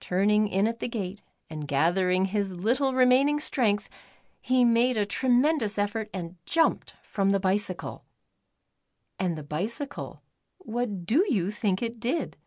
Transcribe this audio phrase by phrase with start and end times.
[0.00, 1.20] Turning in at the gate,
[1.50, 3.90] and gather ing his little remaining strength,
[4.40, 8.06] he made a tre mendous effort and jumped from the bicycle.
[9.18, 10.22] And the bicycle,
[10.56, 12.38] what do you think it did